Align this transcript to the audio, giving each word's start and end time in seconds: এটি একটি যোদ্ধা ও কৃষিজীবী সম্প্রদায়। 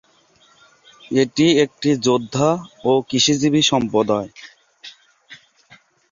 এটি 1.15 1.45
একটি 1.65 1.89
যোদ্ধা 2.05 2.49
ও 2.83 2.91
কৃষিজীবী 3.09 3.61
সম্প্রদায়। 3.71 4.29